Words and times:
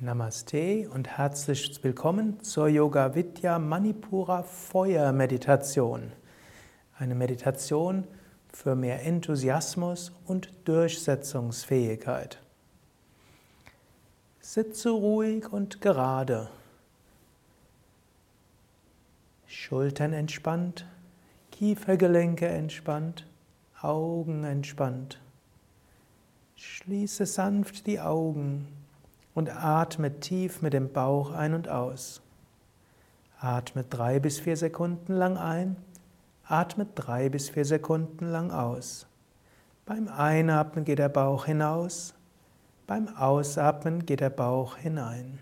Namaste 0.00 0.88
und 0.90 1.08
herzlich 1.08 1.82
willkommen 1.82 2.40
zur 2.44 2.68
Yoga 2.68 3.16
Vidya 3.16 3.58
Manipura 3.58 4.44
Feuermeditation. 4.44 6.12
Eine 6.96 7.16
Meditation 7.16 8.04
für 8.52 8.76
mehr 8.76 9.04
Enthusiasmus 9.04 10.12
und 10.24 10.52
Durchsetzungsfähigkeit. 10.68 12.40
Sitze 14.38 14.90
ruhig 14.90 15.52
und 15.52 15.80
gerade. 15.80 16.48
Schultern 19.48 20.12
entspannt, 20.12 20.86
Kiefergelenke 21.50 22.46
entspannt, 22.46 23.26
Augen 23.82 24.44
entspannt. 24.44 25.20
Schließe 26.54 27.26
sanft 27.26 27.88
die 27.88 27.98
Augen 27.98 28.77
und 29.38 29.50
atme 29.50 30.18
tief 30.18 30.62
mit 30.62 30.72
dem 30.72 30.92
Bauch 30.92 31.30
ein 31.30 31.54
und 31.54 31.68
aus. 31.68 32.20
Atme 33.38 33.84
drei 33.84 34.18
bis 34.18 34.40
vier 34.40 34.56
Sekunden 34.56 35.12
lang 35.12 35.36
ein, 35.36 35.76
atme 36.44 36.86
drei 36.96 37.28
bis 37.28 37.48
vier 37.48 37.64
Sekunden 37.64 38.26
lang 38.32 38.50
aus. 38.50 39.06
Beim 39.86 40.08
Einatmen 40.08 40.84
geht 40.84 40.98
der 40.98 41.08
Bauch 41.08 41.44
hinaus, 41.44 42.14
beim 42.88 43.06
Ausatmen 43.16 44.04
geht 44.04 44.18
der 44.18 44.30
Bauch 44.30 44.76
hinein. 44.76 45.38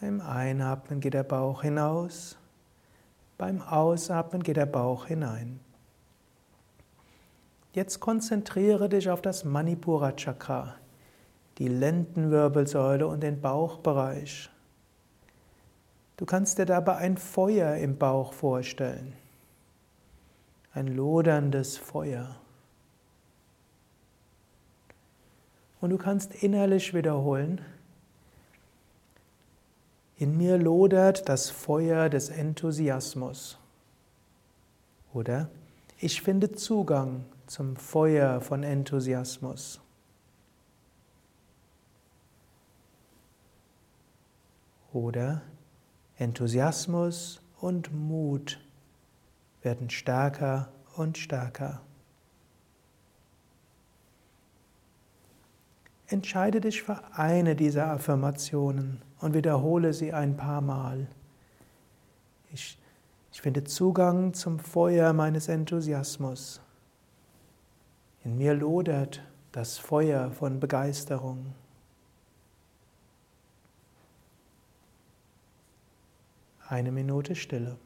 Beim 0.00 0.20
Einatmen 0.20 1.00
geht 1.00 1.14
der 1.14 1.24
Bauch 1.24 1.62
hinaus, 1.62 2.36
beim 3.36 3.62
Ausatmen 3.62 4.44
geht 4.44 4.58
der 4.58 4.66
Bauch 4.66 5.06
hinein. 5.06 5.58
Jetzt 7.72 7.98
konzentriere 7.98 8.88
dich 8.88 9.10
auf 9.10 9.20
das 9.20 9.42
Manipura 9.42 10.12
Chakra 10.12 10.76
die 11.58 11.68
Lendenwirbelsäule 11.68 13.06
und 13.06 13.22
den 13.22 13.40
Bauchbereich. 13.40 14.48
Du 16.16 16.24
kannst 16.24 16.58
dir 16.58 16.66
dabei 16.66 16.96
ein 16.96 17.16
Feuer 17.16 17.76
im 17.76 17.96
Bauch 17.96 18.32
vorstellen, 18.32 19.12
ein 20.72 20.88
loderndes 20.88 21.76
Feuer. 21.76 22.36
Und 25.80 25.90
du 25.90 25.98
kannst 25.98 26.34
innerlich 26.42 26.94
wiederholen, 26.94 27.60
in 30.16 30.36
mir 30.36 30.58
lodert 30.58 31.28
das 31.28 31.50
Feuer 31.50 32.08
des 32.08 32.28
Enthusiasmus. 32.28 33.56
Oder 35.14 35.48
ich 35.98 36.22
finde 36.22 36.50
Zugang 36.52 37.24
zum 37.46 37.76
Feuer 37.76 38.40
von 38.40 38.64
Enthusiasmus. 38.64 39.80
Oder 44.92 45.42
Enthusiasmus 46.16 47.40
und 47.60 47.92
Mut 47.92 48.60
werden 49.62 49.90
stärker 49.90 50.72
und 50.96 51.18
stärker. 51.18 51.82
Entscheide 56.06 56.60
dich 56.62 56.82
für 56.82 57.02
eine 57.12 57.54
dieser 57.54 57.88
Affirmationen 57.88 59.02
und 59.20 59.34
wiederhole 59.34 59.92
sie 59.92 60.12
ein 60.12 60.36
paar 60.36 60.62
Mal. 60.62 61.06
Ich, 62.50 62.78
ich 63.30 63.42
finde 63.42 63.64
Zugang 63.64 64.32
zum 64.32 64.58
Feuer 64.58 65.12
meines 65.12 65.48
Enthusiasmus. 65.48 66.62
In 68.24 68.38
mir 68.38 68.54
lodert 68.54 69.22
das 69.52 69.76
Feuer 69.76 70.30
von 70.30 70.60
Begeisterung. 70.60 71.54
Eine 76.70 76.92
Minute 76.92 77.34
Stille. 77.34 77.78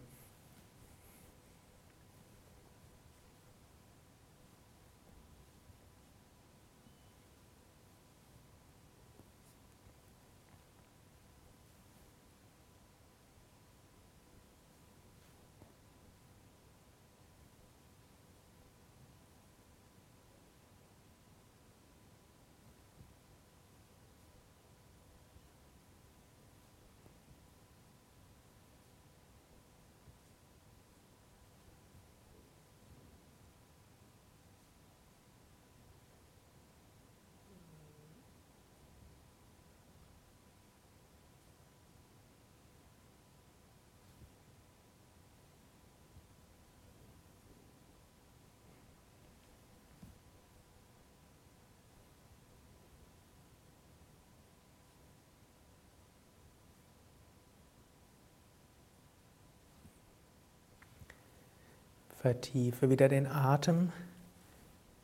Vertiefe 62.23 62.89
wieder 62.89 63.09
den 63.09 63.27
Atem. 63.27 63.91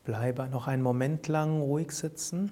Bleibe 0.05 0.47
noch 0.47 0.67
einen 0.67 0.81
Moment 0.81 1.27
lang 1.27 1.59
ruhig 1.59 1.91
sitzen. 1.91 2.49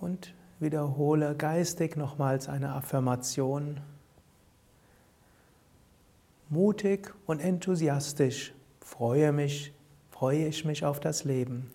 Und 0.00 0.34
wiederhole 0.58 1.36
geistig 1.36 1.96
nochmals 1.96 2.48
eine 2.48 2.72
Affirmation. 2.72 3.80
Mutig 6.48 7.14
und 7.26 7.38
enthusiastisch 7.38 8.52
freue 8.80 9.30
mich, 9.30 9.72
freue 10.10 10.48
ich 10.48 10.64
mich 10.64 10.84
auf 10.84 10.98
das 10.98 11.22
Leben. 11.22 11.70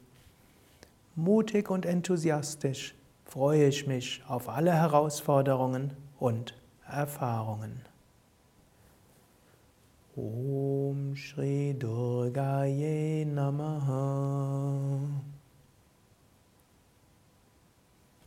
Mutig 1.16 1.70
und 1.70 1.86
enthusiastisch 1.86 2.96
freue 3.34 3.66
ich 3.66 3.88
mich 3.88 4.22
auf 4.28 4.48
alle 4.48 4.72
Herausforderungen 4.74 5.98
und 6.20 6.54
Erfahrungen. 6.88 7.82
Om 10.16 11.16
Shri 11.16 11.74
Durgaye 11.74 13.26
Namaha 13.26 14.43